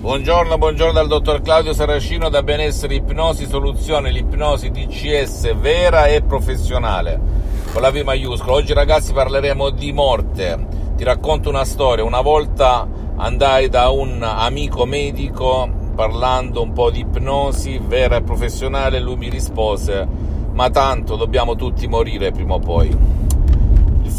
[0.00, 7.20] Buongiorno, buongiorno dal dottor Claudio Saracino da Benessere Ipnosi Soluzione, l'ipnosi DCS vera e professionale,
[7.70, 8.54] con la V maiuscola.
[8.54, 10.66] Oggi ragazzi parleremo di morte.
[10.96, 12.02] Ti racconto una storia.
[12.02, 19.00] Una volta andai da un amico medico parlando un po' di ipnosi vera e professionale,
[19.00, 20.08] lui mi rispose,
[20.50, 23.19] ma tanto dobbiamo tutti morire prima o poi.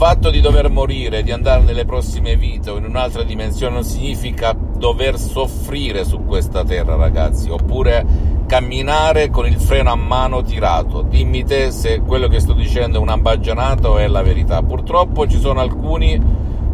[0.00, 4.54] Fatto di dover morire, di andare nelle prossime vite o in un'altra dimensione non significa
[4.54, 8.06] dover soffrire su questa terra, ragazzi, oppure
[8.46, 11.02] camminare con il freno a mano tirato.
[11.02, 14.62] Dimmi te se quello che sto dicendo è una baggianata o è la verità.
[14.62, 16.18] Purtroppo ci sono alcuni,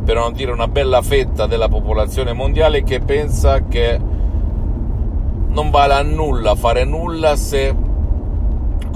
[0.04, 3.98] per non dire una bella fetta della popolazione mondiale, che pensa che
[5.48, 7.74] non vale a nulla fare nulla se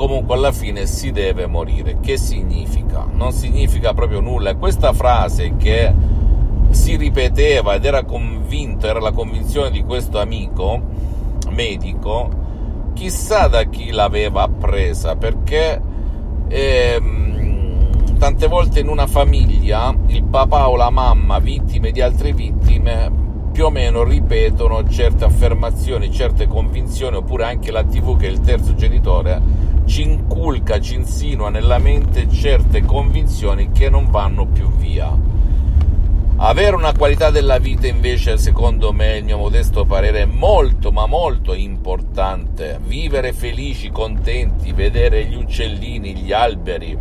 [0.00, 1.98] comunque alla fine si deve morire.
[2.00, 3.06] Che significa?
[3.12, 4.48] Non significa proprio nulla.
[4.48, 5.92] E questa frase che
[6.70, 10.80] si ripeteva ed era convinto, era la convinzione di questo amico
[11.50, 12.30] medico,
[12.94, 15.78] chissà da chi l'aveva appresa, perché
[16.48, 23.12] ehm, tante volte in una famiglia il papà o la mamma, vittime di altre vittime,
[23.52, 28.40] più o meno ripetono certe affermazioni, certe convinzioni, oppure anche la TV che è il
[28.40, 35.10] terzo genitore ci inculca, ci insinua nella mente certe convinzioni che non vanno più via.
[36.36, 41.06] Avere una qualità della vita invece, secondo me, il mio modesto parere, è molto ma
[41.06, 42.78] molto importante.
[42.86, 46.96] Vivere felici, contenti, vedere gli uccellini, gli alberi,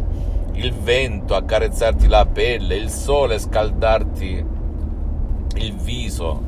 [0.53, 4.57] il vento accarezzarti la pelle, il sole scaldarti
[5.55, 6.41] il viso,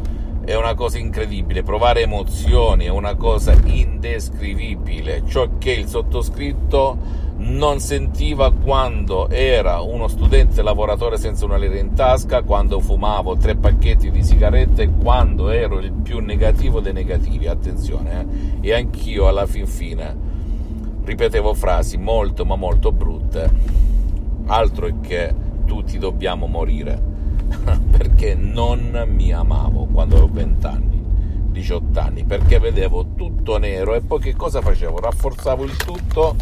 [0.44, 7.80] è una cosa incredibile, provare emozioni è una cosa indescrivibile, ciò che il sottoscritto non
[7.80, 14.12] sentiva quando era uno studente lavoratore senza una lira in tasca, quando fumavo tre pacchetti
[14.12, 18.28] di sigarette, quando ero il più negativo dei negativi, attenzione,
[18.62, 18.68] eh?
[18.68, 20.30] e anch'io alla fin fine
[21.04, 23.50] ripetevo frasi molto ma molto brutte,
[24.48, 25.34] altro che
[25.66, 27.02] tutti dobbiamo morire
[28.22, 31.04] perché non mi amavo quando avevo 20 anni,
[31.50, 35.00] 18 anni, perché vedevo tutto nero e poi che cosa facevo?
[35.00, 36.36] Rafforzavo il tutto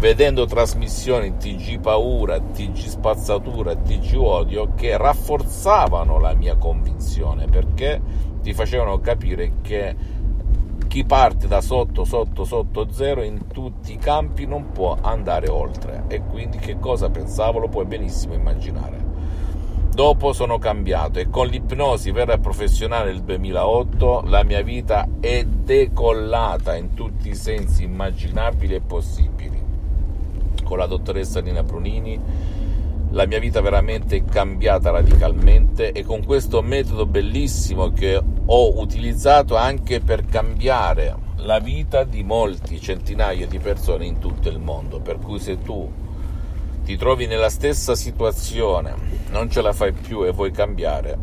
[0.00, 8.00] vedendo trasmissioni TG Paura, TG Spazzatura, TG Odio che rafforzavano la mia convinzione perché
[8.42, 9.94] ti facevano capire che
[10.88, 16.06] chi parte da sotto, sotto, sotto zero in tutti i campi non può andare oltre
[16.08, 18.99] e quindi che cosa pensavo lo puoi benissimo immaginare.
[19.92, 25.44] Dopo sono cambiato e con l'ipnosi vera e professionale del 2008 la mia vita è
[25.44, 29.60] decollata in tutti i sensi immaginabili e possibili.
[30.62, 32.18] Con la dottoressa Nina Brunini
[33.10, 39.56] la mia vita veramente è cambiata radicalmente e con questo metodo bellissimo che ho utilizzato
[39.56, 45.00] anche per cambiare la vita di molti centinaia di persone in tutto il mondo.
[45.00, 45.90] Per cui se tu
[46.90, 48.92] ti trovi nella stessa situazione,
[49.30, 51.16] non ce la fai più e vuoi cambiare,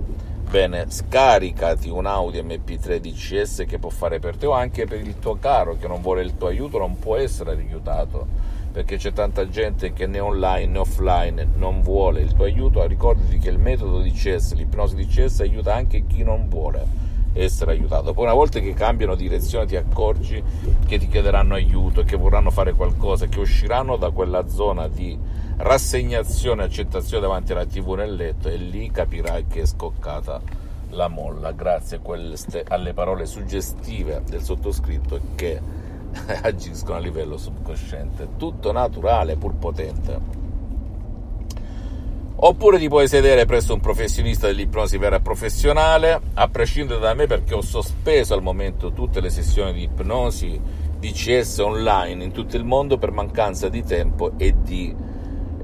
[0.50, 5.20] bene, scaricati un Audi MP3 DCS che può fare per te o anche per il
[5.20, 8.26] tuo caro che non vuole il tuo aiuto, non può essere aiutato
[8.72, 13.38] perché c'è tanta gente che né online né offline non vuole il tuo aiuto, ricordati
[13.38, 16.86] che il metodo DCS, l'ipnosi DCS aiuta anche chi non vuole
[17.34, 18.14] essere aiutato.
[18.14, 20.42] Poi una volta che cambiano direzione ti accorgi
[20.86, 25.18] che ti chiederanno aiuto che vorranno fare qualcosa, che usciranno da quella zona di
[25.58, 30.42] rassegnazione e accettazione davanti alla tv nel letto e lì capirai che è scoccata
[30.92, 31.52] la molla.
[31.52, 32.00] Grazie
[32.68, 35.60] alle parole suggestive del sottoscritto che
[36.42, 38.30] agiscono a livello subconsciente.
[38.38, 40.47] Tutto naturale pur potente
[42.40, 47.56] oppure ti puoi sedere presso un professionista dell'ipnosi vera professionale a prescindere da me perché
[47.56, 50.60] ho sospeso al momento tutte le sessioni di ipnosi
[51.00, 54.94] DCS online in tutto il mondo per mancanza di tempo e di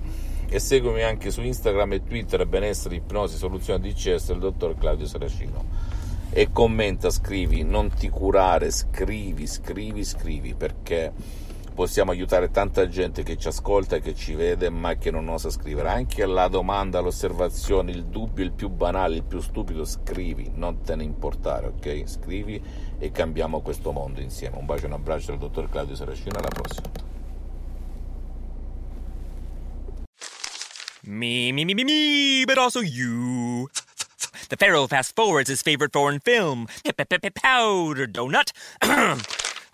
[0.50, 5.06] E seguimi anche su Instagram e Twitter Benessere, Ipnosi, Soluzioni di CES del dottor Claudio
[5.06, 5.64] Saracino.
[6.32, 11.14] E commenta, scrivi, non ti curare, scrivi, scrivi, scrivi perché
[11.76, 15.50] possiamo aiutare tanta gente che ci ascolta e che ci vede ma che non osa
[15.50, 15.90] scrivere.
[15.90, 20.96] Anche alla domanda, all'osservazione, il dubbio, il più banale, il più stupido, scrivi, non te
[20.96, 22.04] ne importare, ok?
[22.06, 22.60] Scrivi
[22.98, 24.58] e cambiamo questo mondo insieme.
[24.58, 26.90] Un bacio e un abbraccio dal dottor Claudio Saracino, alla prossima.
[31.08, 33.70] Me, me, me, me, me, but also you.
[34.48, 36.68] The Pharaoh fast forwards his favorite foreign film,
[37.36, 38.52] Powder Donut.